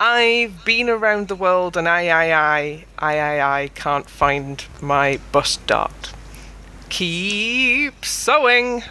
[0.00, 5.18] I've been around the world and I, I, I, I, I, I can't find my
[5.32, 6.12] bus dart.
[6.88, 8.84] Keep sewing.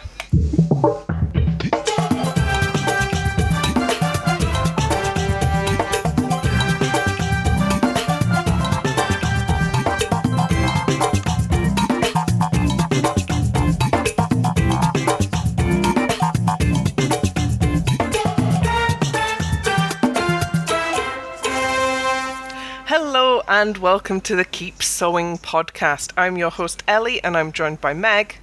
[23.58, 26.12] And welcome to the Keep Sewing podcast.
[26.16, 28.38] I'm your host Ellie and I'm joined by Meg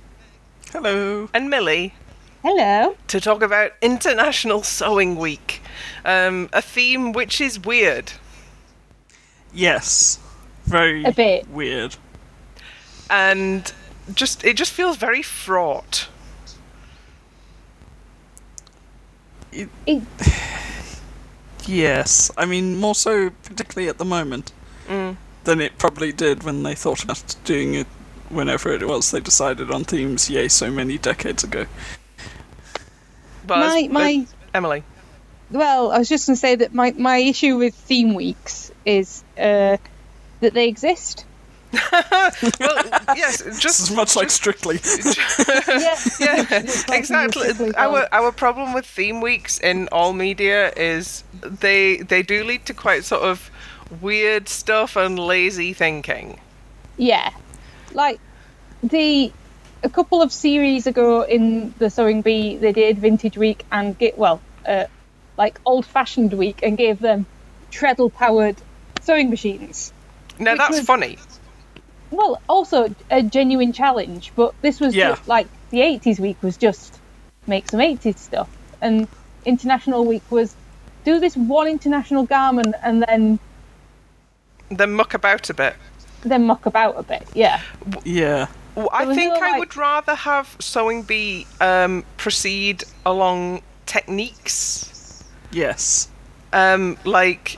[0.73, 1.30] Hello.
[1.34, 1.94] and Millie
[2.44, 2.98] Hello.
[3.08, 5.62] to talk about International Sewing Week,
[6.04, 8.12] um, a theme which is weird.
[9.54, 10.20] Yes.
[10.66, 11.48] Very A bit.
[11.50, 11.95] weird.
[13.09, 13.72] and
[14.14, 16.09] just it just feels very fraught.
[19.54, 19.70] It,
[21.68, 22.30] Yes.
[22.38, 24.52] I mean, more so particularly at the moment
[24.88, 25.17] Mm.
[25.44, 27.88] than it probably did when they thought about doing it
[28.30, 31.66] whenever it was they decided on themes, yay, so many decades ago.
[33.47, 34.83] But my my Emily,
[35.52, 39.23] well, I was just going to say that my my issue with theme weeks is
[39.38, 39.77] uh,
[40.39, 41.25] that they exist.
[41.92, 42.83] well,
[43.16, 44.80] yes, Just just as much like just- Strictly.
[45.67, 46.45] yeah, yeah,
[46.94, 47.44] exactly.
[47.47, 52.66] musically Our our problem with theme weeks in all media is they they do lead
[52.67, 53.52] to quite sort of
[54.02, 56.39] weird stuff and lazy thinking.
[56.97, 57.31] yeah,
[57.94, 58.19] like
[58.83, 59.31] the
[59.83, 64.17] a couple of series ago in the sewing bee they did vintage week and get
[64.17, 64.86] well uh,
[65.38, 67.25] like old fashioned week and gave them
[67.72, 68.55] treadle powered
[69.02, 69.94] sewing machines.
[70.39, 71.17] Now that's was- funny.
[72.11, 75.09] Well, also a genuine challenge, but this was Yeah.
[75.09, 76.99] just like the 80s week was just
[77.47, 78.47] make some 80s stuff,
[78.81, 79.08] and
[79.45, 80.55] International Week was
[81.03, 83.38] do this one international garment and then
[84.69, 85.75] Then muck about a bit.
[86.23, 87.27] then muck about a bit.
[87.33, 87.61] Yeah,
[88.03, 88.47] yeah.
[88.75, 96.09] Well, I think no, I would rather have sewing bee um, proceed along techniques, Yes.
[96.52, 97.58] um, like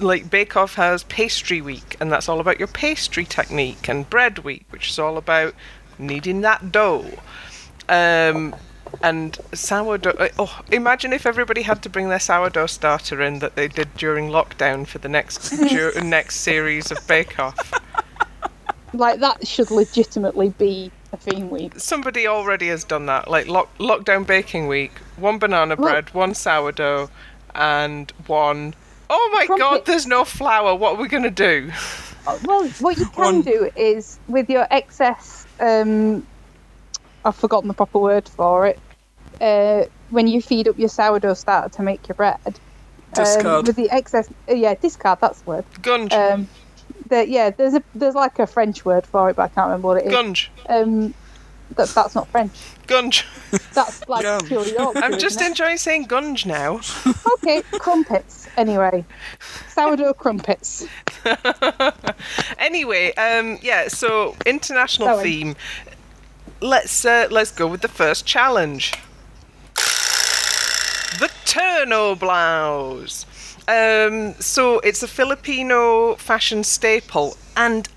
[0.00, 4.38] like Bake Off has pastry week, and that's all about your pastry technique, and bread
[4.40, 5.54] week, which is all about
[5.98, 7.04] kneading that dough.
[7.88, 8.54] Um,
[9.02, 10.10] and sourdough.
[10.18, 13.88] uh, Oh, imagine if everybody had to bring their sourdough starter in that they did
[13.96, 17.72] during lockdown for the next dur- next series of Bake Off.
[18.94, 21.72] like that should legitimately be a theme week.
[21.78, 23.28] Somebody already has done that.
[23.30, 27.10] Like lock, lockdown baking week, one banana Well- bread, one sourdough,
[27.54, 28.74] and one.
[29.10, 29.58] Oh my Crumpet.
[29.58, 29.86] god!
[29.86, 30.74] There's no flour.
[30.74, 31.70] What are we gonna do?
[32.26, 35.46] Uh, Well, what you can One- do is with your excess.
[35.60, 36.26] Um,
[37.28, 38.78] I've forgotten the proper word for it.
[39.40, 42.54] Uh, when you feed up your sourdough starter to make your bread, um,
[43.14, 43.66] Discard.
[43.66, 44.28] with the excess.
[44.50, 45.20] Uh, yeah, discard.
[45.20, 45.64] That's the word.
[45.82, 46.48] Gunge, Um,
[47.08, 49.88] the, yeah, there's a there's like a French word for it, but I can't remember
[49.88, 50.12] what it is.
[50.12, 51.14] gunge, Um,
[51.76, 52.52] that, that's not French.
[52.86, 53.24] gunge.
[53.72, 54.40] That's like Gum.
[54.46, 54.98] pure Yorkshire.
[55.04, 55.46] I'm isn't just it?
[55.46, 56.80] enjoying saying gunge now.
[57.34, 57.62] okay.
[57.78, 58.46] Crumpets.
[58.58, 59.04] Anyway,
[59.68, 60.86] sourdough crumpets.
[62.58, 63.88] anyway, um, yeah.
[63.88, 65.22] So international Sewing.
[65.24, 65.56] theme.
[66.60, 68.92] Let's uh, let's go with the first challenge.
[71.18, 73.26] The Terno blouse.
[73.68, 77.88] Um, so it's a Filipino fashion staple, and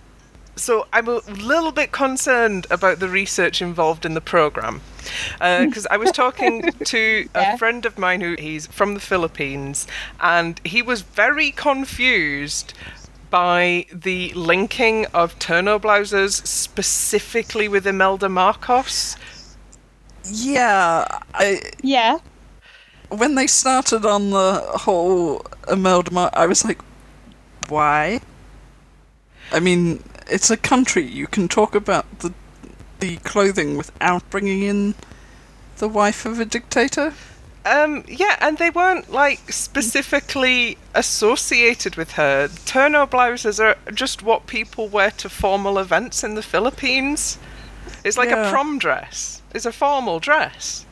[0.55, 4.81] so I'm a little bit concerned about the research involved in the program
[5.39, 7.57] because I was talking to a Yeah.
[7.57, 9.87] friend of mine who he's from the Philippines,
[10.19, 12.73] and he was very confused
[13.31, 19.15] by the linking of Terno blouses specifically with Imelda Marcos.
[20.25, 21.05] Yeah.
[21.33, 22.19] I, Yeah.
[23.09, 26.79] when they started on the whole Imelda Mar- I was like,
[27.69, 28.21] why?
[29.51, 31.05] I mean, it's a country.
[31.05, 32.33] You can talk about the
[32.99, 34.93] the clothing without bringing in
[35.77, 37.13] the wife of a dictator.
[37.63, 42.47] Um, yeah, and they weren't like specifically associated with her.
[42.47, 47.37] Terno blouses are just what people wear to formal events in the Philippines.
[48.03, 49.41] It's like a prom dress.
[49.53, 50.85] It's a formal dress.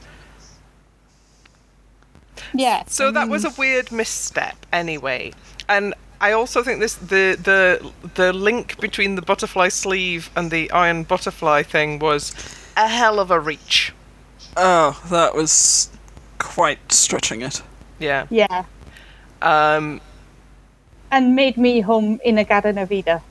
[2.53, 2.83] Yeah.
[2.87, 5.33] So that was a weird misstep anyway.
[5.67, 10.69] And I also think this the the the link between the butterfly sleeve and the
[10.71, 12.33] iron butterfly thing was
[12.75, 13.93] a hell of a reach.
[14.57, 15.89] Oh, that was
[16.39, 17.61] quite stretching it.
[17.99, 18.25] Yeah.
[18.29, 18.63] Yeah.
[19.41, 20.01] Um
[21.11, 23.21] And made me home In-A-Gadda-Da-Vida.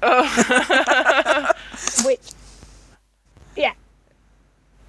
[2.04, 2.20] Which.
[3.56, 3.72] Yeah.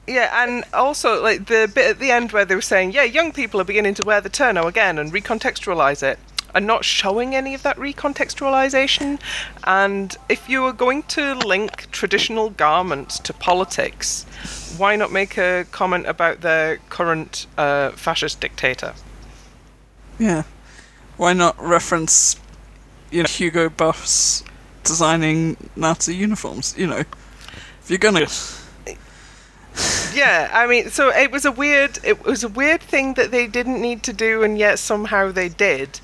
[0.07, 3.31] Yeah, and also like the bit at the end where they were saying, yeah, young
[3.31, 6.19] people are beginning to wear the terno again and recontextualize it,
[6.53, 9.19] and not showing any of that recontextualization.
[9.63, 14.25] And if you are going to link traditional garments to politics,
[14.77, 18.93] why not make a comment about the current uh, fascist dictator?
[20.17, 20.43] Yeah.
[21.17, 22.39] Why not reference,
[23.11, 24.43] you know, Hugo Boss
[24.83, 26.75] designing Nazi uniforms?
[26.77, 27.03] You know,
[27.81, 28.27] if you're gonna.
[30.13, 33.47] Yeah, I mean, so it was a weird, it was a weird thing that they
[33.47, 36.01] didn't need to do, and yet somehow they did,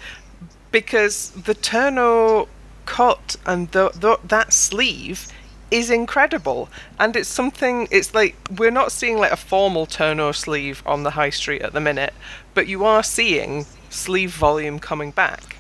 [0.76, 2.50] because the Terno
[2.86, 5.26] cut and the, the, that sleeve
[5.72, 6.68] is incredible,
[7.00, 7.88] and it's something.
[7.92, 11.72] It's like we're not seeing like a formal Terno sleeve on the high street at
[11.72, 12.14] the minute,
[12.54, 15.56] but you are seeing sleeve volume coming back,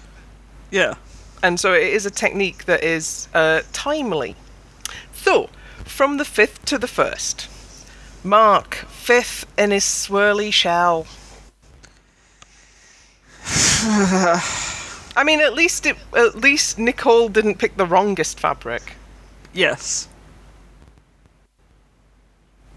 [0.69, 0.95] Yeah.
[1.41, 4.35] and so it is a technique that is uh, timely.
[5.13, 5.49] So,
[5.85, 7.47] from the fifth to the first.
[8.21, 11.07] Mark, fifth in his swirly shell.
[15.15, 18.93] I mean, at least it, at least Nicole didn't pick the wrongest fabric.
[19.53, 20.09] Yes.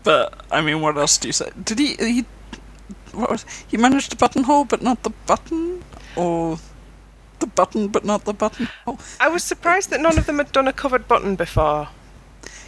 [0.04, 1.50] But I mean, what else do you say?
[1.62, 1.96] Did he?
[1.96, 2.24] He
[3.12, 5.82] what was he managed the buttonhole, but not the button,
[6.16, 6.58] or
[7.40, 8.68] the button, but not the button?
[9.20, 11.88] I was surprised that none of them had done a covered button before.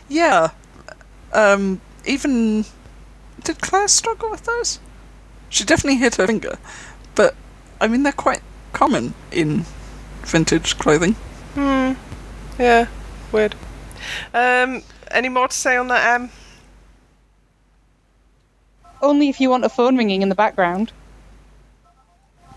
[0.09, 0.51] Yeah.
[1.33, 1.81] Um.
[2.05, 2.65] Even
[3.45, 4.81] did Claire struggle with those?
[5.49, 6.59] She definitely hit her finger,
[7.15, 7.35] but
[7.81, 9.65] I mean, they're quite common in
[10.23, 11.13] vintage clothing.
[11.55, 11.93] Hmm.
[12.59, 12.87] Yeah.
[13.33, 13.55] Weird.
[14.35, 14.83] Um.
[15.11, 16.31] Any more to say on that, Em?
[19.03, 20.93] Only if you want a phone ringing in the background.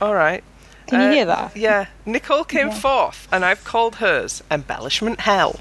[0.02, 0.44] All right.
[0.88, 1.56] Can you Uh, hear that?
[1.58, 1.86] Yeah.
[2.06, 2.74] Nicole came Yeah.
[2.74, 5.60] fourth, and I've called hers embellishment hell.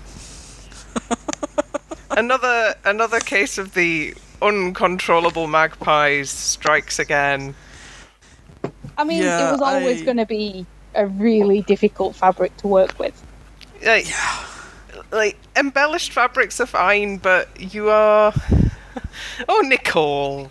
[2.10, 7.54] another another case of the uncontrollable magpies strikes again.
[9.02, 10.64] I mean, Yeah, it was always I- going to be
[10.94, 13.20] a really difficult fabric to work with.
[13.84, 14.06] Like,
[15.10, 18.32] like embellished fabrics are fine, but you are.
[19.48, 20.50] oh, Nicole.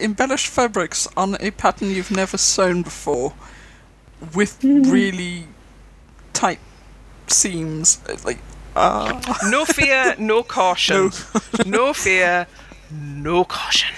[0.00, 3.34] Embellished fabrics on a pattern you've never sewn before,
[4.34, 5.44] with really
[6.32, 6.60] tight
[7.26, 8.38] seams, like
[8.74, 9.20] ah.
[9.50, 11.10] No fear, no caution.
[11.66, 12.46] no fear,
[12.90, 13.94] no caution.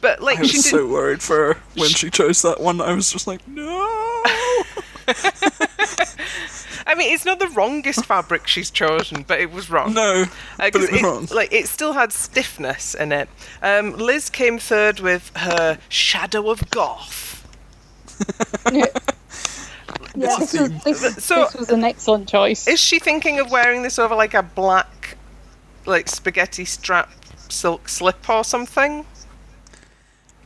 [0.00, 0.64] But like I was she did.
[0.64, 2.80] so worried for her when she chose that one.
[2.80, 3.66] I was just like, no.
[6.86, 9.92] I mean, it's not the wrongest fabric she's chosen, but it was wrong.
[9.94, 10.26] No, Uh,
[10.58, 11.28] but 'cause it was it, wrong.
[11.32, 13.28] like it still had stiffness in it.
[13.62, 17.46] Um, Liz came third with her Shadow of Goth.
[18.72, 18.86] yeah,
[20.14, 22.66] this was, this, So- this was an excellent choice.
[22.66, 25.16] Is she thinking of wearing this over like a black,
[25.86, 27.10] like spaghetti strap
[27.48, 29.04] silk slip or something?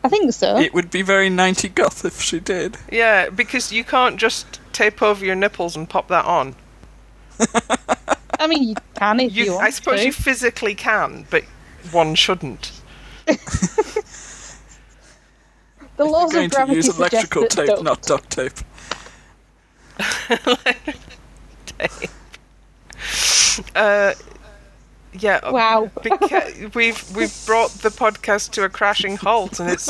[0.05, 0.59] I think so.
[0.59, 2.77] It would be very 90 goth if she did.
[2.93, 6.55] Yeah, because you can't just tape over your nipples and pop that on.
[8.39, 10.07] I mean, you can if you, You, want I suppose to.
[10.07, 11.45] you physically can, but
[11.91, 12.71] one shouldn't.
[15.97, 17.85] The laws Going of to gravity use suggest electrical that tape, don't.
[17.85, 18.53] not duct tape.
[23.75, 24.15] Uh,
[25.19, 25.41] yeah.
[25.43, 25.91] uh, Wow.
[25.97, 29.89] Beca- we've we've brought the podcast to a crashing halt, and it's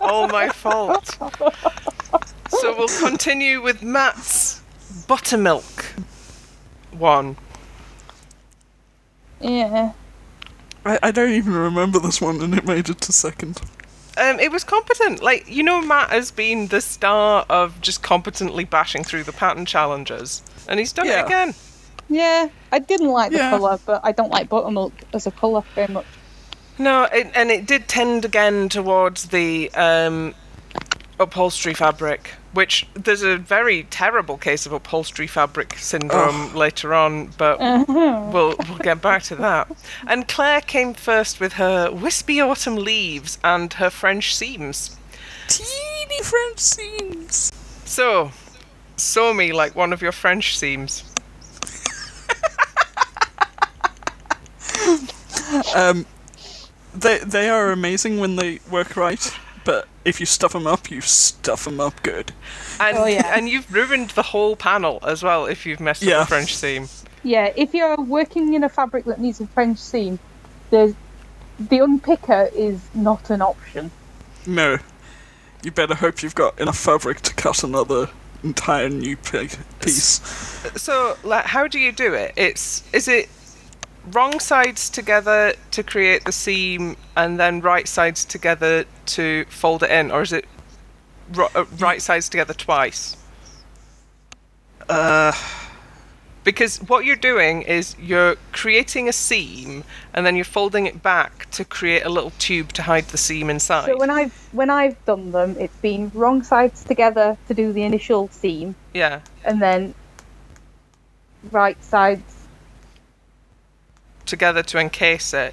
[0.00, 1.16] all my fault.
[2.50, 4.62] So we'll continue with Matt's
[5.06, 5.84] buttermilk
[6.92, 7.36] one.
[9.40, 9.92] Yeah.
[10.84, 13.60] I, I don't even remember this one, and it made it to second.
[14.16, 15.22] Um, it was competent.
[15.22, 19.64] Like you know, Matt has been the star of just competently bashing through the pattern
[19.66, 21.20] challenges, and he's done Yeah.
[21.22, 21.54] it again.
[22.08, 22.48] Yeah.
[22.72, 23.50] I didn't like the Yeah.
[23.50, 26.06] colour, but I don't like buttermilk as a colour very much.
[26.78, 30.34] No, it, and it did tend again towards the um,
[31.18, 37.58] upholstery fabric, which there's a very terrible case of upholstery fabric syndrome later on, but
[37.88, 39.68] we'll we'll get back to that.
[40.06, 44.96] And Claire came first with her wispy autumn leaves and her French seams.
[45.48, 47.50] Teeny French seams.
[47.84, 48.30] So,
[48.96, 51.02] saw me like one of your French seams.
[55.74, 56.06] Um,
[56.94, 59.32] they they are amazing when they work right,
[59.64, 62.32] but if you stuff them up, you stuff them up good.
[62.80, 63.36] And Oh, yeah.
[63.36, 66.18] and you've ruined the whole panel as well if you've messed Yeah.
[66.20, 66.88] up the French seam.
[67.22, 70.18] Yeah, if you're working in a fabric that needs a French seam,
[70.70, 70.94] there's
[71.58, 73.90] the unpicker is not an option.
[74.46, 74.78] No,
[75.62, 78.08] you better hope you've got enough fabric to cut another
[78.44, 80.20] entire new piece.
[80.76, 82.32] So, like, how do you do it?
[82.36, 83.28] It's is it
[84.12, 89.90] wrong sides together to create the seam and then right sides together to fold it
[89.90, 90.46] in, or is it
[91.34, 93.16] ro- uh, right sides together twice?
[94.88, 95.32] Uh,
[96.44, 101.50] Because what you're doing is you're creating a seam and then you're folding it back
[101.50, 103.84] to create a little tube to hide the seam inside.
[103.84, 107.82] So when I've when I've done them, it's been wrong sides together to do the
[107.82, 109.20] initial seam, yeah.
[109.44, 109.94] and then
[111.50, 112.37] right sides.
[114.28, 115.52] Together to encase it.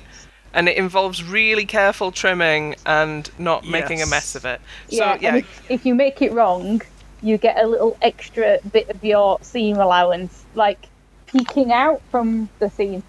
[0.53, 4.61] And it involves really careful trimming and not making a mess of it.
[4.89, 6.81] So yeah, yeah, if, if you make it wrong,
[7.21, 10.87] you get a little extra bit of your seam allowance, like
[11.25, 13.03] peeking out from the seam.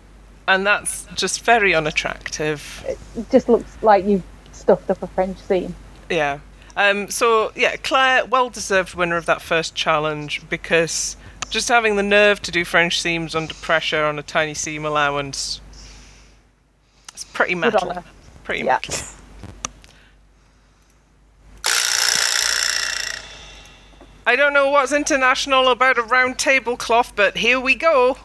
[0.49, 2.85] and that's just very unattractive.
[2.89, 5.75] It just looks like you've stuffed up a French seam.
[6.11, 6.39] Yeah.
[6.77, 11.17] Um, so yeah, Claire, well deserved winner of that first challenge because
[11.51, 15.61] just having the nerve to do French seams under pressure on a tiny seam allowance,
[17.13, 17.89] it's pretty Good metal.
[17.91, 18.05] on her.
[18.45, 18.79] Pretty Yeah.
[18.85, 18.95] metal.
[24.29, 28.19] I don't know what's international about a round tablecloth, but here we go.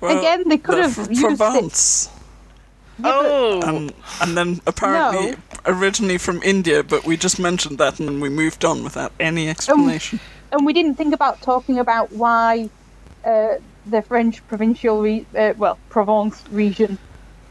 [0.00, 2.08] well, Again, they could they're have from used it- Provence.
[3.02, 5.36] oh, And, and then apparently No.
[5.66, 9.44] originally from India, but we just mentioned that and then we moved on without any
[9.46, 10.20] um, explanation.
[10.52, 12.68] And we didn't think about talking about why
[13.24, 13.54] uh,
[13.86, 16.98] the French provincial, re- uh, well, Provence region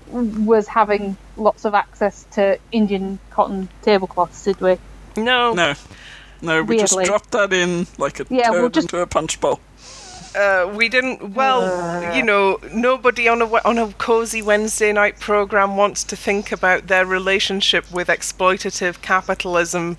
[0.07, 4.77] was having lots of access to Indian cotton tablecloths, did we?
[5.17, 5.53] no.
[5.53, 5.73] no,
[6.41, 9.39] no, we just dropped that in like a Yeah, turd we'll just- into a punch
[9.41, 9.59] bowl.
[10.33, 11.33] Uh, we didn't.
[11.33, 16.53] Well, you know, nobody on a on a cozy Wednesday night program wants to think
[16.53, 19.97] about their relationship with exploitative capitalism,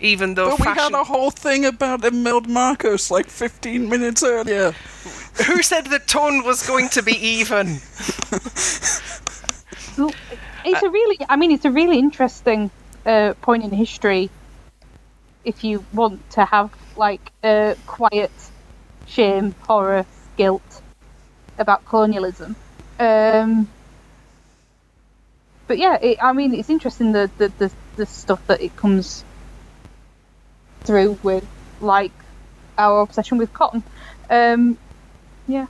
[0.00, 4.72] even though But we had a whole thing about Imelda Marcos like 15 minutes earlier.
[5.46, 7.78] Who said the tone was going to be even?
[9.98, 10.12] Well,
[10.64, 12.70] It's a really, I mean, it's a really interesting
[13.06, 14.30] uh, point in history.
[15.44, 18.30] If you want to have like a quiet
[19.06, 20.04] shame, horror,
[20.36, 20.82] guilt
[21.58, 22.56] about colonialism,
[22.98, 23.68] um,
[25.66, 29.24] but yeah, it, I mean, it's interesting the, the the the stuff that it comes
[30.82, 31.46] through with,
[31.80, 32.12] like
[32.78, 33.82] our obsession with cotton.
[34.28, 34.78] Um,
[35.46, 35.66] yeah,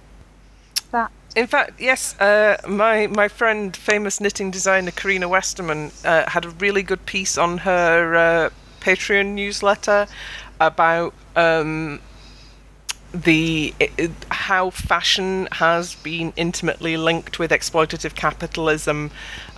[0.92, 1.10] that.
[1.36, 6.50] In fact, yes, uh, my my friend, famous knitting designer Karina Westermann, uh, had a
[6.50, 8.50] really good piece on her uh,
[8.80, 10.06] Patreon newsletter
[10.60, 12.00] about um,
[13.14, 19.10] the i- i- how fashion has been intimately linked with exploitative capitalism.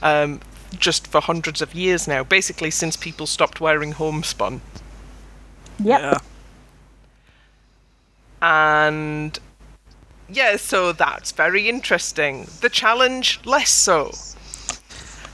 [0.02, 0.40] Um,
[0.78, 4.62] just for hundreds of years now, basically since people stopped wearing homespun.
[5.80, 6.00] Yep.
[6.00, 6.18] Yeah.
[8.42, 9.38] And
[10.28, 12.46] yeah, so that's very interesting.
[12.60, 14.12] The challenge, less so.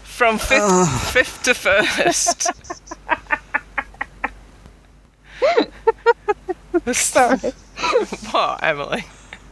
[0.02, 2.50] From fifth, fifth to first.
[6.92, 7.38] Sorry.
[8.30, 9.04] what, Emily?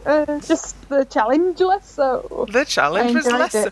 [0.05, 2.45] Uh, just the challenge less so.
[2.51, 3.51] The challenge was less.
[3.53, 3.71] so-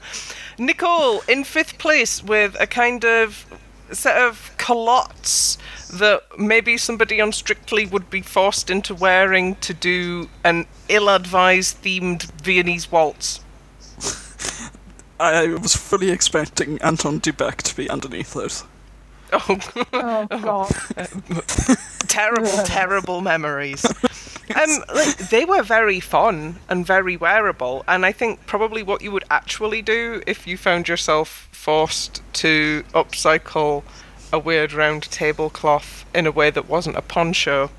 [0.58, 3.46] Nicole in fifth place with a kind of
[3.92, 5.60] set of culottes
[5.94, 12.24] that maybe somebody on Strictly would be forced into wearing to do an ill-advised themed
[12.42, 13.42] Viennese waltz.
[15.20, 18.64] I was fully expecting Anton du Beke to be underneath those.
[19.32, 19.60] Oh,
[19.94, 20.76] Oh god.
[22.08, 23.86] terrible, terrible memories.
[24.56, 29.12] Um, like they were very fun and very wearable, and I think probably what you
[29.12, 33.84] would actually do if you found yourself forced to upcycle
[34.36, 37.72] a weird round tablecloth in a way that wasn't a poncho.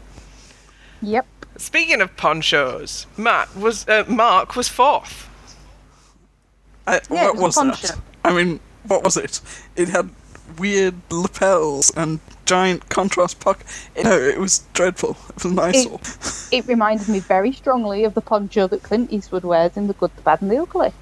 [1.03, 1.27] Yep.
[1.59, 5.29] Speaking of ponchos, Matt was uh, Mark was fourth.
[6.87, 7.87] I, Yeah, what it was a was poncho.
[7.89, 7.99] that?
[8.25, 9.41] I mean, what was it?
[9.77, 10.11] It had
[10.59, 13.67] weird lapels and giant contrast pocket.
[14.03, 15.17] No, it was dreadful.
[15.31, 15.87] It was nice.
[15.87, 16.01] eyesore.
[16.53, 20.15] It reminded me very strongly of the poncho that Clint Eastwood wears in The Good,
[20.17, 20.93] the Bad, and the Ugly.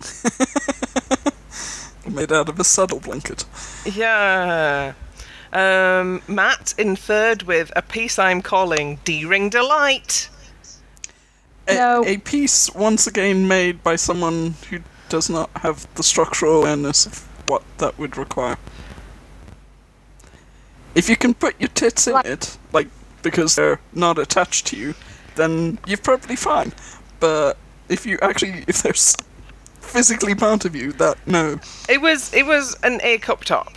[2.06, 3.44] Made out of a saddle blanket.
[3.84, 4.94] Yeah.
[5.52, 10.28] Um, Matt in third with a piece I'm calling D-Ring Delight.
[11.68, 12.04] A, No.
[12.04, 17.18] a piece once again made by someone who does not have the structural awareness of
[17.46, 18.56] what that would require.
[20.94, 22.88] If you can put your tits in Like- it, like
[23.22, 24.94] because they're not attached to you,
[25.36, 26.72] then you're probably fine.
[27.20, 27.56] But
[27.88, 29.16] if you actually, if they're s-
[29.92, 31.58] physically part of you, that no.
[31.88, 33.72] It was it was an A cup top.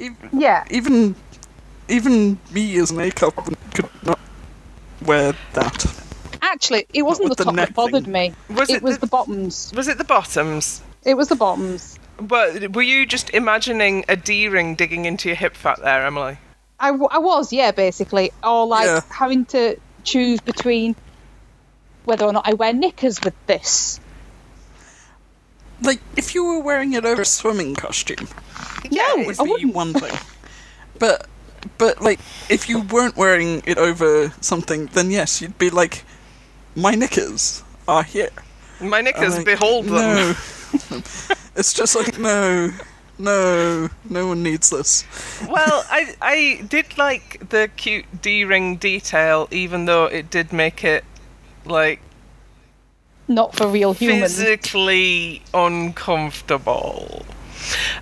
[0.00, 0.64] Ev- Yeah.
[0.70, 1.14] Even,
[1.88, 3.34] even me as an A cup
[3.74, 4.18] could not
[5.04, 5.86] wear that.
[6.42, 8.12] Actually, it wasn't the the top that bothered thing.
[8.12, 8.34] me.
[8.50, 9.72] Was it, it was the- the bottoms.
[9.74, 10.82] Was it the bottoms?
[11.04, 11.98] It was the bottoms.
[12.16, 16.38] But were you just imagining a D ring digging into your hip fat there, Emily?
[16.78, 18.30] I, w- I was, yeah, basically.
[18.42, 19.00] Or like Yeah.
[19.10, 20.94] having to choose between
[22.04, 23.98] whether or not I wear knickers with this.
[25.84, 28.28] Like, if you were wearing it over a swimming costume,
[28.90, 29.74] No, it would I be wouldn't.
[29.74, 30.16] one thing.
[30.98, 31.26] But,
[31.78, 36.04] but like, if you weren't wearing it over something, then yes, you'd be like,
[36.74, 38.30] my knickers are here.
[38.80, 39.92] My knickers, Like, behold them.
[40.16, 40.34] No.
[41.56, 42.70] it's just like, no,
[43.18, 45.04] no, no one needs this.
[45.48, 50.82] Well, I I did like the cute D ring detail, even though it did make
[50.82, 51.04] it
[51.64, 52.00] like
[53.28, 54.36] Not for real humans.
[54.38, 57.24] physically uncomfortable.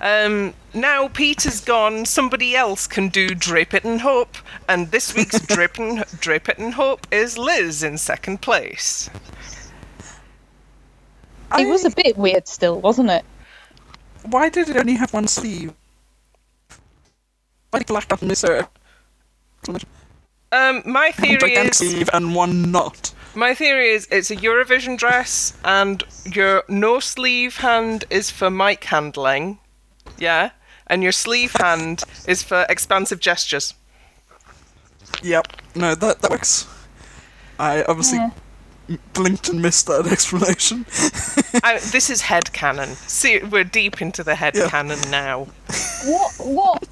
[0.01, 4.37] Um, now Peter's gone, somebody else can do Drape It and Hope,
[4.69, 9.09] and this week's Drape, and, Drape It and Hope is Liz in second place.
[11.59, 13.25] It was a bit weird still, wasn't it?
[14.25, 15.75] Why did it only have one sleeve?
[17.71, 18.69] Why did black button is there
[20.53, 23.13] Um, my a theory gigantic is sleeve and one not?
[23.35, 28.85] My theory is it's a Eurovision dress, and your no sleeve hand is for mic
[28.85, 29.59] handling,
[30.19, 30.51] yeah,
[30.87, 33.75] and your sleeve hand is for expansive gestures.
[35.23, 35.47] Yep.
[35.75, 36.67] No, that that works.
[37.59, 38.31] I obviously Yeah.
[39.13, 40.85] blinked and missed that explanation.
[41.63, 42.97] I, this is head canon.
[43.07, 44.69] See, we're deep into the head Yeah.
[44.69, 45.47] canon now.
[46.05, 46.89] What what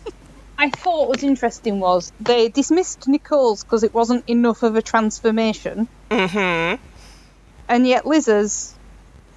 [0.61, 5.89] I thought was interesting was they dismissed Nicole's because it wasn't enough of a transformation,
[6.11, 6.83] Mm-hmm.
[7.69, 8.75] and yet Liz's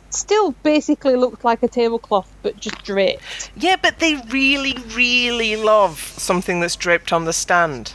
[0.09, 3.51] still basically looked like a tablecloth but just draped.
[3.55, 7.93] Yeah, but they really, really love something that's draped on the stand.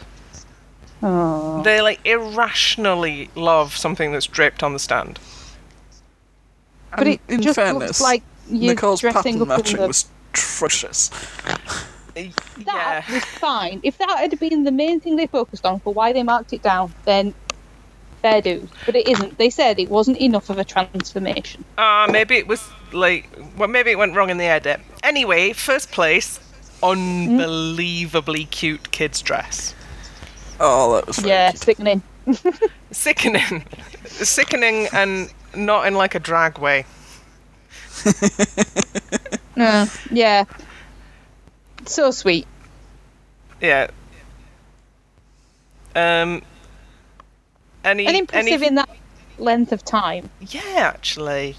[1.03, 1.63] Oh.
[1.63, 5.21] They like irrationally love something that's draped on the stand.
[6.91, 9.87] But And it in just fairness, looks like you're Nicole's pattern up matching the.
[9.87, 11.11] was atrocious.
[12.65, 13.15] That yeah.
[13.15, 13.81] was fine.
[13.83, 16.63] If that had been the main thing they focused on for why they marked it
[16.63, 17.35] down, then
[18.23, 18.69] fair dues.
[18.87, 19.39] But it isn't.
[19.39, 21.65] They said it wasn't enough of a transformation.
[21.77, 24.81] Ah, maybe it was like, well, maybe it went wrong in the edit.
[25.03, 26.41] Anyway, first place,
[26.83, 29.75] unbelievably cute kid's dress.
[30.61, 31.63] Oh, that was Yeah, cute.
[31.63, 32.03] sickening.
[32.91, 33.65] Sickening,
[34.05, 36.85] sickening, and not in like a drag way.
[39.57, 40.45] Uh, yeah.
[41.89, 42.47] So sweet.
[43.61, 43.89] Yeah.
[45.97, 46.43] Um.
[47.85, 48.91] Any And impressive any in that
[49.39, 50.31] length of time.
[50.41, 51.57] Yeah, actually.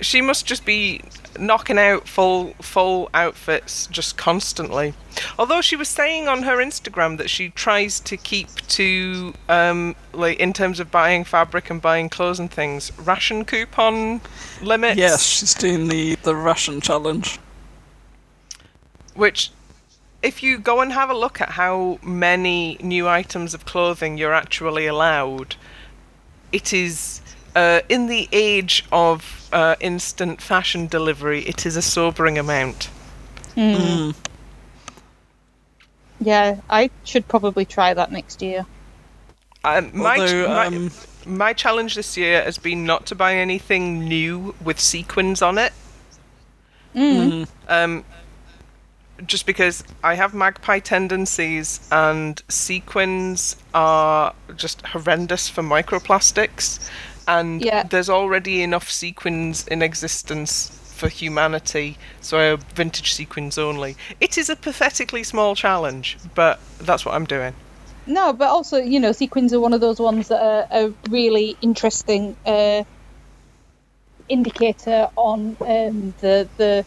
[0.00, 1.02] She must just be
[1.38, 4.94] knocking out full full outfits just constantly.
[5.38, 10.38] Although she was saying on her Instagram that she tries to keep to um like
[10.38, 14.20] in terms of buying fabric and buying clothes and things, ration coupon
[14.62, 14.98] limits.
[14.98, 17.38] Yes, she's doing the the Russian challenge.
[19.18, 19.50] Which
[20.22, 24.32] if you go and have a look at how many new items of clothing you're
[24.32, 25.56] actually allowed,
[26.52, 27.20] it is
[27.56, 32.90] uh, in the age of uh, instant fashion delivery, it is a sobering amount.
[33.56, 34.14] Mm.
[36.20, 38.66] Yeah, I should probably try that next year.
[39.64, 40.90] Um, my, Although, my, um,
[41.26, 45.72] my challenge this year has been not to buy anything new with sequins on it.
[46.94, 47.48] Mm.
[47.68, 48.04] Um,
[49.26, 56.88] just because I have magpie tendencies and sequins are just horrendous for microplastics,
[57.26, 57.82] and Yeah.
[57.82, 63.96] there's already enough sequins in existence for humanity, so I have vintage sequins only.
[64.20, 67.54] It is a pathetically small challenge, but that's what I'm doing.
[68.06, 71.56] No, but also, you know, sequins are one of those ones that are a really
[71.60, 72.82] interesting uh,
[74.28, 76.84] indicator on um, the the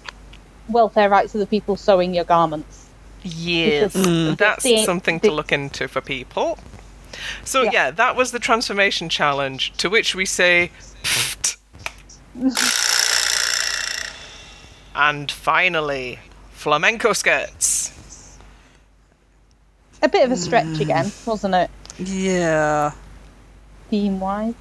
[0.72, 2.88] welfare rights of the people sewing your garments.
[3.24, 4.38] Yes, Because Mm.
[4.38, 6.58] that's the- something the- to look into for people.
[7.44, 7.70] So Yeah.
[7.74, 7.92] yeah.
[7.92, 9.74] that was the transformation challenge.
[9.78, 10.72] To which we say,
[11.04, 11.58] "Pfft."
[14.96, 16.20] and finally,
[16.52, 18.38] flamenco skirts.
[20.04, 21.70] A bit of a stretch again, wasn't it?
[22.00, 22.92] Yeah.
[23.90, 24.56] Theme wise.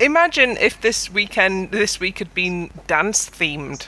[0.00, 3.86] Imagine if this weekend, this week had been dance themed.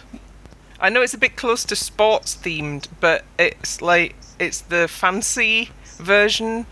[0.81, 5.71] I know it's a bit close to sports themed, but it's like it's the fancy
[5.99, 6.67] version.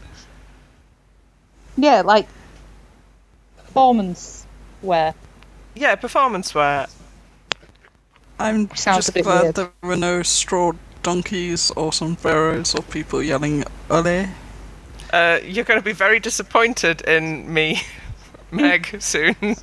[1.76, 2.28] Yeah, like
[3.56, 4.46] performance
[4.82, 5.14] wear.
[5.74, 6.88] Yeah, performance wear.
[8.38, 9.54] I'm Sounds just bit glad weird.
[9.54, 14.28] there were no straw donkeys or sombreros or people yelling ole.
[15.12, 17.80] Uh, you're going to be very disappointed in me
[18.50, 19.56] Meg soon.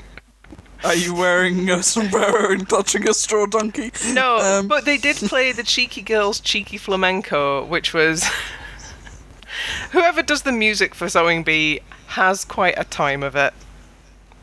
[0.83, 3.91] Are you wearing a sombrero and clutching a straw donkey?
[4.11, 8.25] No, Um, but they did play the Cheeky Girls Cheeky Flamenco, which was.
[9.91, 13.53] Whoever does the music for Sewing Bee has quite a time of it.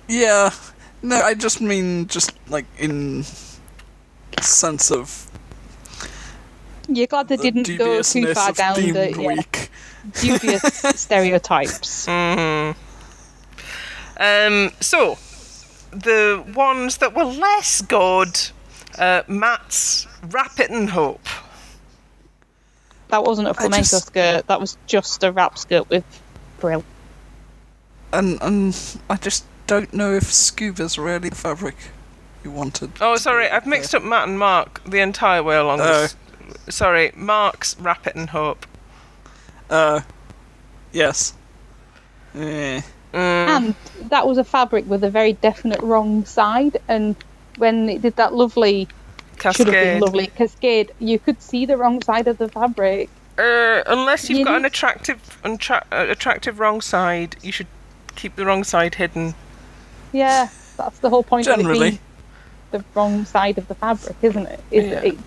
[0.08, 0.50] Yeah.
[1.02, 3.24] No, I just mean just like in
[4.40, 5.26] sense of
[6.88, 9.70] You're glad they the didn't go too far of down the yeah, week.
[10.20, 10.62] dubious
[10.94, 12.06] stereotypes.
[12.06, 12.70] hmm
[14.18, 15.18] Um, so,
[15.92, 18.38] the ones that were less good,
[18.98, 21.26] uh, Matt's Wrap It in Hope.
[23.08, 24.46] That wasn't a flamenco just- skirt.
[24.46, 26.04] That was just a wrap skirt with
[26.58, 26.84] frill.
[28.12, 28.76] And and
[29.08, 31.76] I just don't know if scuba's really the fabric
[32.44, 32.92] you wanted.
[33.00, 35.80] Oh, sorry, I've mixed up Matt and Mark the entire way along.
[35.80, 36.02] Oh.
[36.02, 36.16] this.
[36.68, 38.66] Sorry, Mark's Wrap It in Hope.
[39.68, 40.00] Uh,
[40.92, 41.34] yes.
[42.34, 42.80] Eh.
[43.56, 43.74] And
[44.10, 46.78] that was a fabric with a very definite wrong side.
[46.88, 47.16] And
[47.58, 48.88] when it did that lovely,
[49.40, 50.00] should have been Cascade.
[50.02, 53.08] lovely cascade, you could see the wrong side of the fabric.
[53.38, 57.68] Uh, unless you've You got an attractive, untra- uh, attractive wrong side, you should
[58.16, 59.34] keep the wrong side hidden.
[60.12, 61.78] Yeah, that's the whole point of it Generally.
[61.90, 61.98] being
[62.72, 64.60] the wrong side of the fabric, isn't it?
[64.70, 65.00] Is Yeah.
[65.00, 65.18] it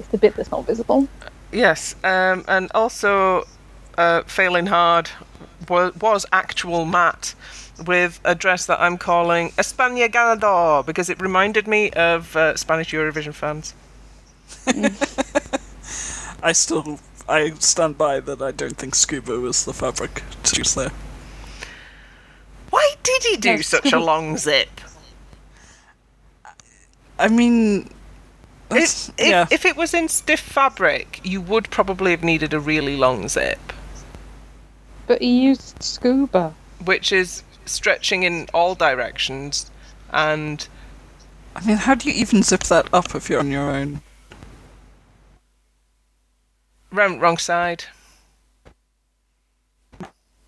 [0.00, 1.06] it's the bit that's not visible.
[1.52, 3.46] Yes, um, and also
[3.96, 5.10] uh, failing hard
[5.68, 7.34] was, was actual Matt
[7.86, 12.92] with a dress that I'm calling España Ganador because it reminded me of uh, Spanish
[12.92, 13.74] Eurovision fans.
[16.42, 20.74] I still I stand by that I don't think scuba was the fabric to choose
[20.74, 20.92] there.
[22.70, 24.80] Why did he do such a long zip?
[27.18, 27.90] I mean,
[28.70, 29.46] If, if, yeah.
[29.50, 33.72] if it was in stiff fabric, you would probably have needed a really long zip,
[35.08, 36.54] But he used scuba.
[36.84, 39.70] which is stretching in all directions
[40.12, 40.68] and
[41.56, 44.00] I mean, how do you even zip that up if you're on your own?
[46.90, 47.84] wrong, wrong side.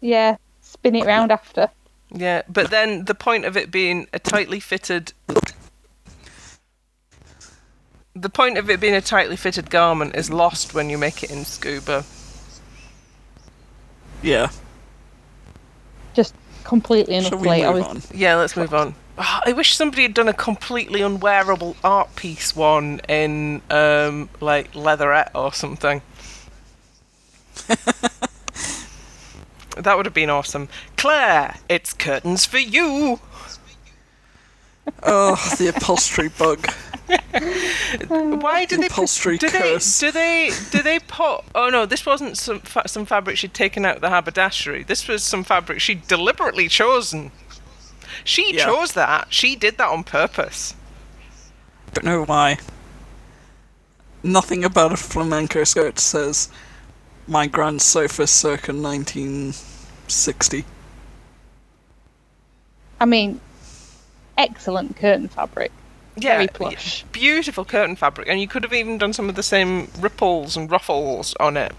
[0.00, 1.68] Yeah, spin it round after.
[2.10, 5.12] Yeah, but then the point of it being a tightly fitted.
[8.14, 11.30] The point of it being a tightly fitted garment is lost when you make it
[11.30, 12.04] in scuba.
[14.22, 14.50] Yeah.
[16.14, 17.64] Just completely and Shall we utterly.
[17.64, 18.02] I was on?
[18.16, 18.94] Yeah, let's move on.
[19.18, 24.74] Ah, I wish somebody had done a completely unwearable art piece one in um, like
[24.74, 26.00] leatherette or something.
[29.76, 30.68] that would have been awesome.
[30.96, 33.20] Claire, it's curtains for you.
[35.02, 36.66] Oh, the upholstery bug.
[38.08, 41.42] Why do they Upholstery do they do they do they put?
[41.54, 44.82] Oh no, this wasn't some fa- some fabric she'd taken out of the haberdashery.
[44.84, 47.32] This was some fabric she'd deliberately chosen.
[48.24, 48.66] She Yeah.
[48.66, 49.28] chose that.
[49.32, 50.74] She did that on purpose.
[51.92, 52.58] Don't know why.
[54.22, 56.48] Nothing about a flamenco skirt says
[57.26, 60.64] my grand sofa circa 1960.
[63.00, 63.40] I mean,
[64.36, 65.72] excellent curtain fabric.
[66.16, 67.04] Yeah, Very plush.
[67.12, 70.70] beautiful curtain fabric, and you could have even done some of the same ripples and
[70.70, 71.72] ruffles on it.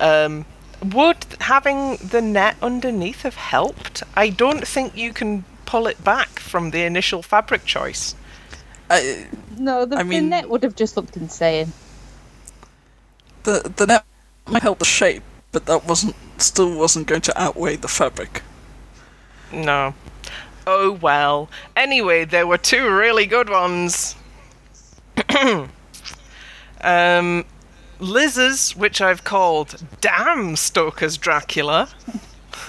[0.00, 0.44] Um,
[0.92, 4.02] would having the net underneath have helped?
[4.16, 8.14] I don't think you can pull it back from the initial fabric choice.
[8.90, 11.72] I, No, the, I the mean- net would have just looked insane.
[13.44, 14.04] the the net
[14.46, 15.22] might help the shape,
[15.52, 18.42] but that wasn't still wasn't going to outweigh the fabric.
[19.52, 19.94] No.
[20.66, 21.48] Oh well.
[21.76, 24.14] Anyway, there were two really good ones.
[26.80, 27.44] um,
[27.98, 31.88] Liz's, which I've called Bram Stoker's Dracula.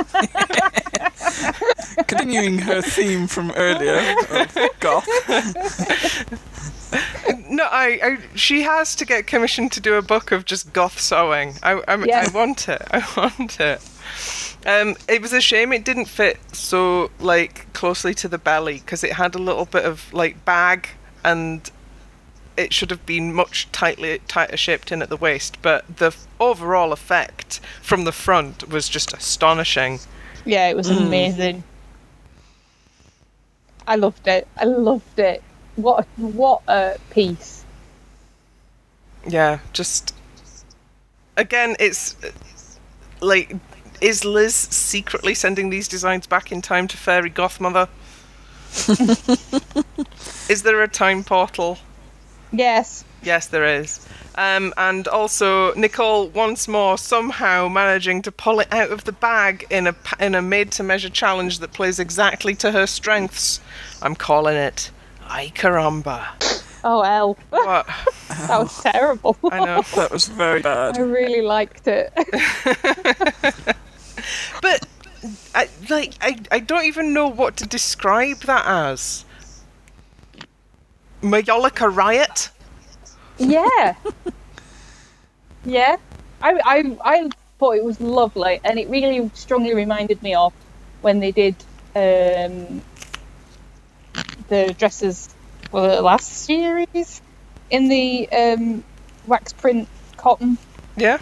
[2.07, 5.07] Continuing her theme from earlier of goth.
[7.49, 8.17] No, I, I.
[8.35, 11.55] She has to get commissioned to do a book of just goth sewing.
[11.63, 12.25] I, I, Yeah.
[12.27, 12.81] I want it.
[12.91, 13.81] I want it.
[14.65, 19.03] Um, it was a shame it didn't fit so like closely to the belly because
[19.03, 20.87] it had a little bit of like bag
[21.23, 21.69] and
[22.55, 25.57] it should have been much tightly tighter shaped in at the waist.
[25.61, 29.99] But the f- overall effect from the front was just astonishing.
[30.45, 31.63] Yeah, it was amazing.
[33.87, 34.47] I loved it.
[34.57, 35.43] I loved it.
[35.75, 37.65] What a, what a piece.
[39.27, 40.13] Yeah, just
[41.37, 42.15] again, it's
[43.21, 43.55] like,
[44.03, 47.87] is Liz secretly sending these designs back in time to Fairy Gothmother?
[50.49, 51.77] is there a time portal?
[52.51, 53.05] Yes.
[53.23, 54.05] Yes, there is.
[54.35, 59.65] Um, and also Nicole once more somehow managing to pull it out of the bag
[59.69, 63.61] in a in a made to measure challenge that plays exactly to her strengths.
[64.01, 64.91] I'm calling it
[65.27, 66.25] Ay caramba.
[66.83, 67.37] Oh, hell.
[67.51, 67.87] What?
[68.27, 69.37] that was terrible.
[69.49, 69.81] I know.
[69.95, 70.97] That was very bad.
[70.97, 72.11] I really liked it.
[74.61, 74.87] But
[75.55, 79.25] I like I, I don't even know what to describe that as.
[81.21, 82.49] Mayolica riot?
[83.37, 83.95] yeah.
[85.65, 85.95] Yeah.
[86.41, 90.51] I, I, I thought it was lovely, and it really strongly reminded me of
[91.01, 91.55] when they did
[91.95, 92.81] um,
[94.49, 95.33] the dresses
[95.71, 97.21] for the last series
[97.69, 98.83] in the um,
[99.25, 100.57] wax print cotton.
[100.97, 101.19] Yeah.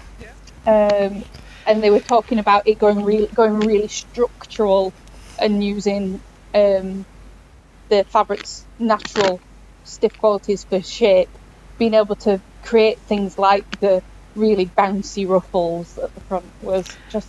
[0.65, 1.23] um,
[1.65, 4.93] and they were talking about it going really going really structural
[5.39, 6.21] and using
[6.53, 7.05] um,
[7.89, 9.39] the fabric's natural
[9.83, 11.29] stiff qualities for shape,
[11.77, 14.03] being able to create things like the
[14.35, 17.27] really bouncy ruffles at the front was just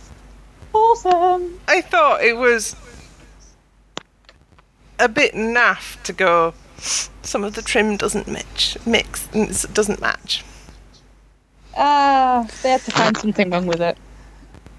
[0.73, 1.59] awesome.
[1.67, 2.75] I thought it was
[4.99, 6.53] a bit naff to go.
[6.77, 9.27] Some of the trim doesn't mix, mix
[9.67, 10.43] doesn't match.
[11.75, 13.97] Ah, they had to find something wrong with it.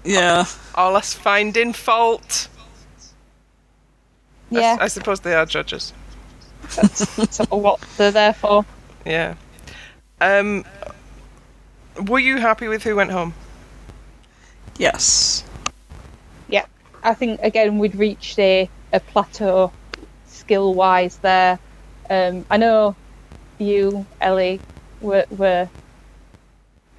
[0.05, 0.45] Yeah.
[0.75, 2.49] All us finding fault.
[4.55, 5.93] I s- Yeah, I, suppose they are judges.
[6.75, 8.65] that's sort of what they're there for.
[9.05, 9.35] Yeah.
[10.21, 10.65] Um.
[12.07, 13.35] Were you happy with who went home?
[14.77, 15.45] Yes.
[16.47, 16.65] yeah,
[17.03, 19.73] I think again we'd reached a, a plateau
[20.25, 21.59] skill wise there.
[22.09, 22.97] Um, I know
[23.59, 24.63] you, Ellie,
[25.01, 25.71] were, were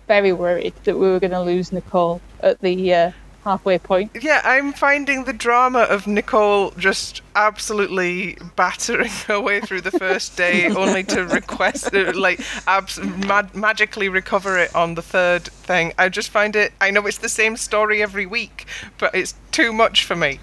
[0.08, 3.10] very worried that we were going to lose Nicole at the uh,
[3.44, 4.10] halfway point.
[4.20, 10.36] Yeah, I'm finding the drama of Nicole just absolutely battering her way through the first
[10.36, 15.92] day, only to request, uh, like, abs- mag- magically recover it on the third thing.
[15.96, 16.72] I just find it.
[16.80, 18.66] I know it's the same story every week,
[18.98, 20.40] but it's too much for me.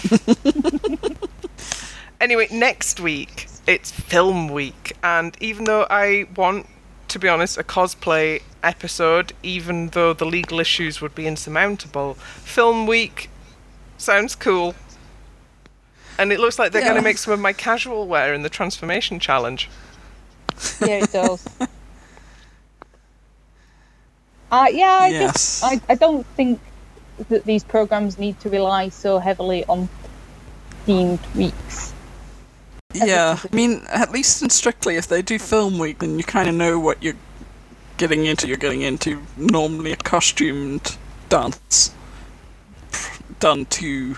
[2.20, 6.66] anyway, next week it's film week, and even though I want,
[7.08, 12.86] to be honest, a cosplay episode, even though the legal issues would be insurmountable, film
[12.86, 13.30] week
[13.96, 14.74] sounds cool.
[16.18, 18.48] And it looks like they're going to make some of my casual wear in the
[18.50, 19.68] transformation challenge.
[20.80, 21.46] Yeah, it does.
[24.50, 25.60] uh, yeah, I Yes.
[25.60, 26.60] just I, I don't think
[27.28, 29.88] that these programs need to rely so heavily on
[30.86, 31.92] themed weeks.
[32.94, 33.38] Yeah.
[33.52, 36.54] I mean, at least in Strictly, if they do film week, then you kind of
[36.54, 37.16] know what you're
[37.98, 38.48] getting into.
[38.48, 40.96] You're getting into normally a costumed
[41.28, 41.92] dance
[43.40, 44.16] done to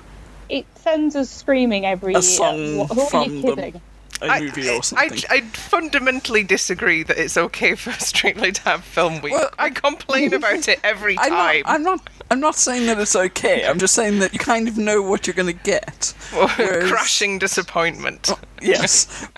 [0.49, 2.23] It sends us screaming every A year.
[2.23, 3.81] song uh, What- Who are you them.
[4.21, 4.31] Kidding?
[4.31, 5.19] a I, movie I, or something.
[5.31, 9.33] I, I fundamentally disagree that it's okay for Strictly to have film week.
[9.33, 11.63] Well, I complain about it every I'm not, time.
[11.67, 12.11] I'm not.
[12.31, 13.67] I'm not saying that it's okay.
[13.67, 16.15] I'm just saying that you kind of know what you're going to get.
[16.33, 18.31] whereas- Crashing disappointment.
[18.63, 19.29] Yes.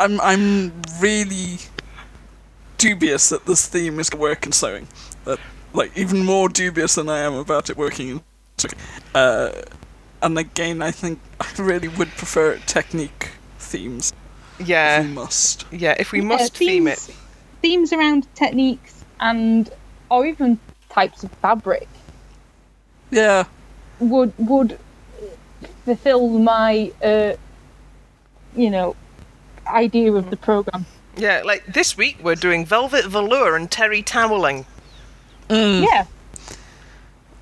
[0.00, 0.20] I'm.
[0.20, 1.58] I'm really
[2.78, 4.88] dubious that this theme is going to work in sewing.
[5.24, 5.40] That,
[5.72, 8.20] like, even more dubious than I am about it working in.
[9.14, 9.52] Uh,
[10.22, 13.30] and again, I think I really would prefer technique
[13.68, 14.12] themes.
[14.58, 15.64] If Yeah, we must.
[15.70, 15.94] yeah.
[15.98, 17.14] If we Yeah, must theme themes- it,
[17.62, 19.68] Themes around techniques and
[20.10, 20.58] or even
[20.90, 21.88] types of fabric
[23.10, 23.44] Yeah.
[24.00, 24.78] would would
[25.84, 27.32] fulfill my uh,
[28.56, 28.94] you know
[29.66, 30.86] idea of the program.
[31.16, 31.42] yeah.
[31.44, 34.64] Like this week, we're doing velvet velour and terry toweling.
[35.50, 35.82] Mm.
[35.82, 36.04] Yeah,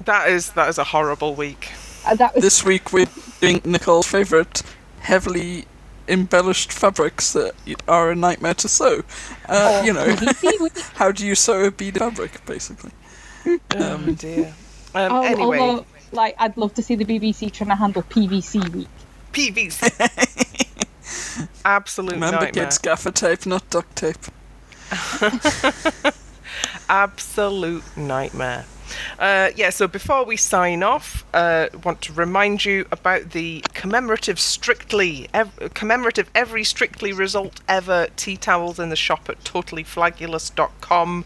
[0.04, 1.68] That is that is a horrible week.
[2.06, 3.06] uh, that was This week we're
[3.40, 4.62] doing Nicole's favourite
[5.00, 5.66] heavily
[6.08, 7.54] embellished fabrics that
[7.88, 9.02] are a nightmare to sew.
[9.48, 10.16] Uh, oh, you know,
[10.94, 12.90] how do you sew a bead fabric, basically?
[13.74, 14.54] Oh dear.
[14.94, 18.66] Um, Oh, anyway, although, like, I'd love to see the BBC trying to handle PVC
[18.72, 18.88] week.
[19.34, 19.90] PVC.
[21.66, 22.64] Absolute Remember, nightmare.
[22.64, 24.24] kids, gaffer tape, not duct tape.
[26.88, 28.64] Absolute nightmare.
[29.18, 34.38] Uh, yeah, so before we sign off, uh, want to remind you about the commemorative
[34.38, 41.24] Strictly, ev- commemorative every Strictly result ever tea towels in the shop at totallyflagulous.com.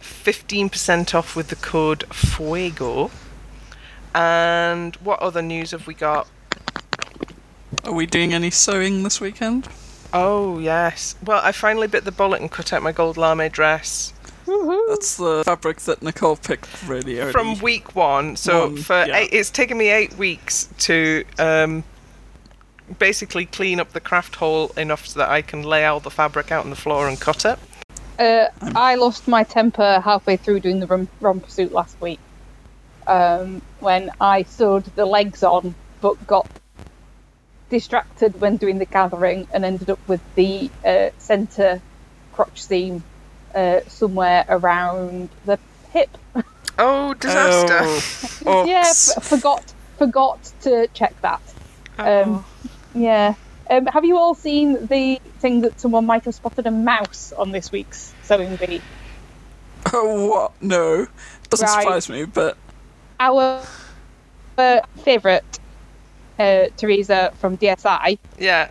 [0.00, 3.10] 15% off with the code FUEGO.
[4.14, 6.28] And what other news have we got?
[7.84, 9.68] Are we doing any sewing this weekend?
[10.12, 11.16] Oh, yes.
[11.24, 14.13] Well, I finally bit the bullet and cut out my gold lame dress.
[14.46, 17.32] That's the fabric that Nicole picked really early.
[17.32, 18.36] from week one.
[18.36, 19.18] So One, for yeah.
[19.18, 21.84] eight, it's taken me eight weeks to um,
[22.98, 26.52] basically clean up the craft hole enough so that I can lay out the fabric
[26.52, 27.58] out on the floor and cut it.
[28.18, 32.20] Uh, I lost my temper halfway through doing the rum, rum pursuit last week
[33.06, 36.48] um, when I sewed the legs on but got
[37.70, 41.80] distracted when doing the gathering and ended up with the uh, centre
[42.32, 43.02] crotch seam
[43.54, 45.58] uh, somewhere around the
[45.92, 46.16] hip.
[46.78, 48.44] Oh, disaster.
[48.46, 51.40] Oh, yeah, f- forgot forgot to check that.
[51.98, 52.22] Oh.
[52.22, 52.44] Um,
[52.94, 53.34] yeah.
[53.70, 57.52] Um, have you all seen the thing that someone might have spotted a mouse on
[57.52, 58.82] this week's sewing bee?
[59.92, 60.52] Oh, what?
[60.62, 61.06] No.
[61.48, 61.82] Doesn't Right.
[61.82, 62.56] surprise me, but
[63.20, 63.62] Our
[64.58, 65.58] uh, favourite,
[66.38, 68.70] uh, Teresa from DSI, yeah.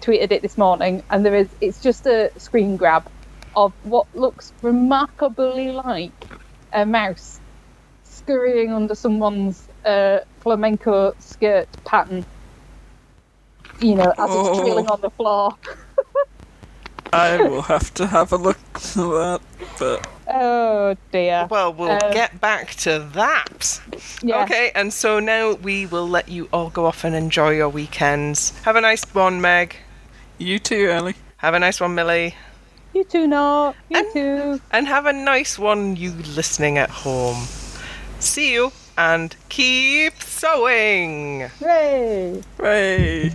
[0.00, 3.04] tweeted it this morning, and there is it's just a screen grab
[3.56, 6.12] of what looks remarkably like
[6.72, 7.40] a mouse
[8.04, 12.24] scurrying under someone's uh, flamenco skirt pattern.
[13.80, 14.50] You know, as Oh.
[14.50, 15.54] it's trailing on the floor.
[17.12, 19.40] I will have to have a look at that.
[19.78, 21.46] But Oh dear.
[21.50, 23.80] Well, we'll Um, get back to that.
[24.22, 24.42] Yeah.
[24.44, 28.50] Okay, and so now we will let you all go off and enjoy your weekends.
[28.64, 29.76] Have a nice one, Meg.
[30.38, 31.14] you too, Ellie.
[31.38, 32.34] Have a nice one, Milly.
[32.96, 33.74] You too, no.
[33.90, 34.60] You And- too.
[34.70, 37.46] And have a nice one, you listening at home.
[38.20, 41.50] See you and keep sewing.
[41.60, 42.42] Hooray!
[42.56, 43.34] Hooray!